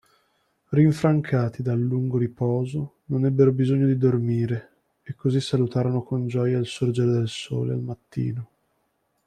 [0.71, 4.69] Rinfrancati dal lungo riposo, non ebbero bisogno di dormire,
[5.03, 8.49] e così salutarono con gioia il sorgere del Sole al mattino.